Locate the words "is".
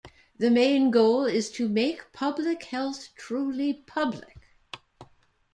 1.25-1.51